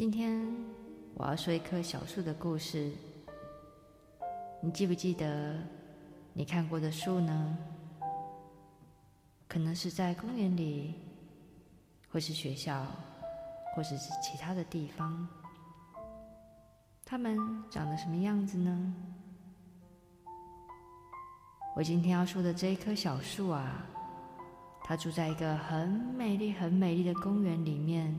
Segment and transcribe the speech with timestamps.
[0.00, 0.42] 今天
[1.12, 2.90] 我要说一棵小树的故事。
[4.62, 5.58] 你记不记得
[6.32, 7.58] 你看过的树呢？
[9.46, 10.94] 可能是在公园里，
[12.10, 12.86] 或是学校，
[13.76, 15.28] 或者是其他的地方。
[17.04, 17.36] 它们
[17.68, 18.94] 长得什么样子呢？
[21.76, 23.84] 我今天要说的这一棵小树啊，
[24.82, 28.18] 它住在一个很美丽、很美丽的公园里面。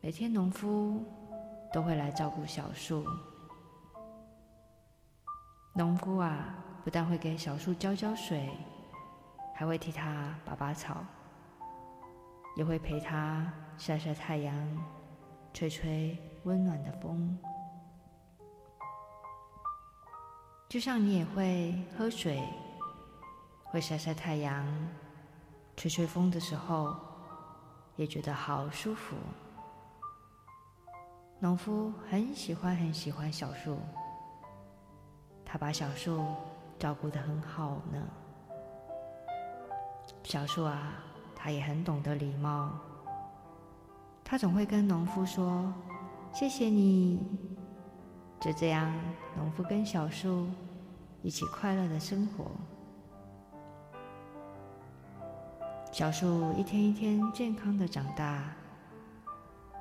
[0.00, 1.04] 每天农夫
[1.72, 3.04] 都会来照顾小树。
[5.74, 8.48] 农夫啊，不但会给小树浇浇水，
[9.54, 11.04] 还会替它拔拔草，
[12.56, 14.54] 也会陪它晒晒太阳，
[15.52, 17.36] 吹吹温暖的风。
[20.68, 22.40] 就像你也会喝水，
[23.64, 24.64] 会晒晒太阳，
[25.76, 26.96] 吹吹风的时候，
[27.96, 29.16] 也觉得好舒服。
[31.40, 33.78] 农夫很喜欢很喜欢小树，
[35.44, 36.20] 他把小树
[36.80, 38.02] 照顾得很好呢。
[40.24, 40.94] 小树啊，
[41.36, 42.72] 他也很懂得礼貌，
[44.24, 45.72] 他总会跟农夫说
[46.34, 47.20] ：“谢谢你。”
[48.40, 48.92] 就这样，
[49.36, 50.48] 农夫跟小树
[51.22, 52.50] 一起快乐的生活。
[55.92, 58.42] 小树一天一天健康的长大。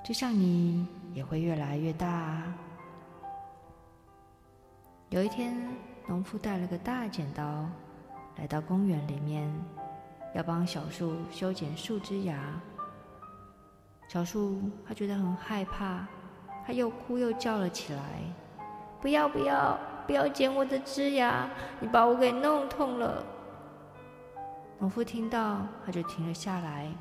[0.03, 2.43] 就像你也会越来越大。
[5.09, 5.57] 有一天，
[6.05, 7.67] 农夫带了个大剪刀
[8.35, 9.51] 来到公园里面，
[10.35, 12.38] 要帮小树修剪树枝芽。
[14.07, 16.05] 小树他觉得很害怕，
[16.63, 18.21] 他又哭又叫了起来
[19.01, 23.25] ：“不要不要不要剪我的枝芽，你把我给弄痛了。”
[24.77, 26.91] 农夫听到，他就停了下来。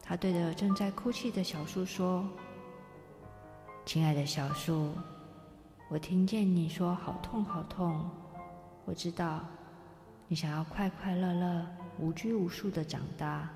[0.00, 2.24] 他对着正在哭泣的小树说
[3.84, 4.92] ：“亲爱的小树，
[5.90, 8.08] 我听见你说好痛好痛，
[8.86, 9.44] 我知道
[10.26, 11.66] 你想要快快乐乐、
[11.98, 13.48] 无拘无束的长大，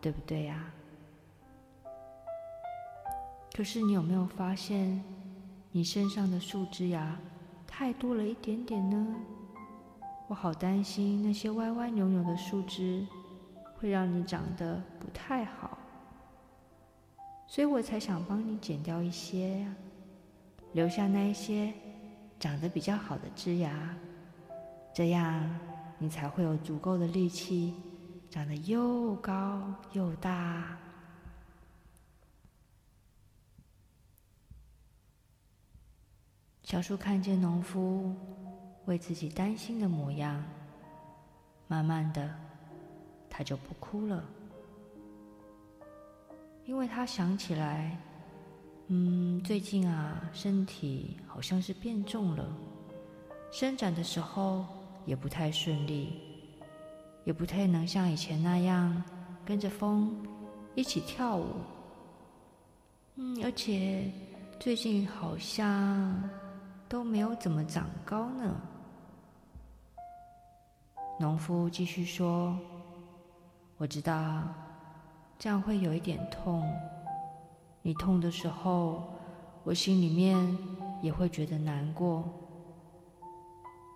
[0.00, 0.64] 对不对呀？
[3.52, 5.02] 可是你有没有发现，
[5.72, 7.18] 你身上的树枝呀
[7.66, 9.14] 太多了一点点呢？
[10.28, 13.04] 我好担心那些歪歪扭扭的树枝
[13.76, 15.76] 会让你长得不太好。”
[17.46, 19.64] 所以我才想帮你剪掉一些，
[20.72, 21.72] 留下那一些
[22.40, 23.94] 长得比较好的枝芽，
[24.92, 25.48] 这样
[25.98, 27.74] 你才会有足够的力气，
[28.28, 30.76] 长得又高又大。
[36.64, 38.12] 小树看见农夫
[38.86, 40.42] 为自己担心的模样，
[41.68, 42.34] 慢慢的，
[43.30, 44.24] 他就不哭了。
[46.66, 47.96] 因为他想起来，
[48.88, 52.46] 嗯，最近啊，身体好像是变重了，
[53.50, 54.64] 伸展的时候
[55.04, 56.20] 也不太顺利，
[57.24, 59.02] 也不太能像以前那样
[59.44, 60.16] 跟着风
[60.74, 61.46] 一起跳舞。
[63.16, 64.10] 嗯，而且
[64.58, 66.18] 最近好像
[66.88, 68.56] 都没有怎么长高呢。
[71.20, 72.58] 农夫继续说
[73.76, 74.42] ：“我知道。”
[75.38, 76.72] 这样会有一点痛，
[77.82, 79.02] 你痛的时候，
[79.62, 80.58] 我心里面
[81.02, 82.24] 也会觉得难过。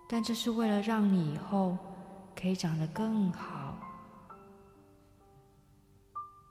[0.07, 1.77] 但这是为了让你以后
[2.35, 3.75] 可以长得更好。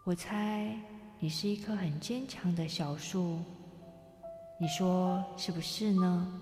[0.04, 0.74] 我猜
[1.18, 3.38] 你是一棵很坚强的小树，
[4.58, 6.40] 你说是不是呢？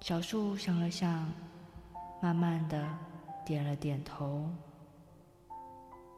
[0.00, 1.30] 小树想了想，
[2.20, 2.86] 慢慢的
[3.44, 4.48] 点了点头。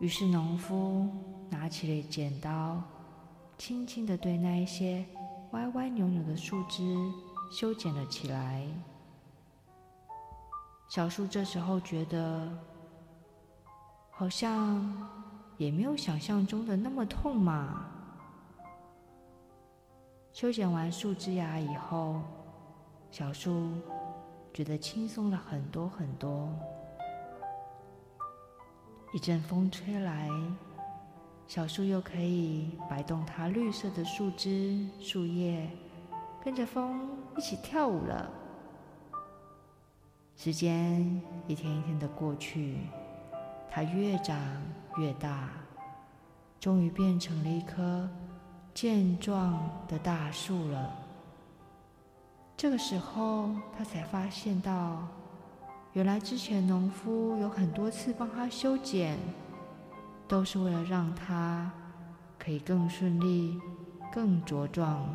[0.01, 1.09] 于是，农夫
[1.51, 2.81] 拿起了剪刀，
[3.59, 5.05] 轻轻的对那一些
[5.51, 6.97] 歪歪扭扭的树枝
[7.51, 8.65] 修剪了起来。
[10.89, 12.49] 小树这时候觉得，
[14.11, 15.09] 好像
[15.57, 17.85] 也没有想象中的那么痛嘛。
[20.33, 22.23] 修剪完树枝芽以后，
[23.11, 23.73] 小树
[24.55, 26.49] 觉得轻松了很多很多。
[29.11, 30.29] 一阵风吹来，
[31.47, 35.67] 小树又可以摆动它绿色的树枝、树叶，
[36.45, 38.31] 跟着风一起跳舞了。
[40.37, 41.01] 时间
[41.47, 42.77] 一天一天的过去，
[43.71, 44.39] 它越长
[44.99, 45.49] 越大，
[46.61, 48.07] 终于变成了一棵
[48.75, 50.95] 健壮的大树了。
[52.59, 55.09] 这个时候，他才发现到。
[55.95, 59.19] 原来之前农夫有很多次帮他修剪，
[60.29, 61.71] 都是为了让他
[62.39, 63.61] 可以更顺利、
[64.13, 65.09] 更茁壮。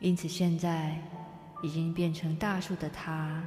[0.00, 1.00] 因此，现在
[1.62, 3.42] 已经变成大树的他，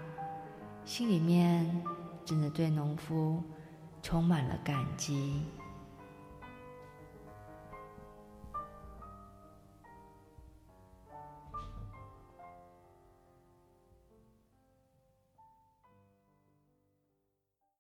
[0.84, 1.82] 心里面
[2.26, 3.42] 真的对农夫
[4.02, 5.46] 充满了感激。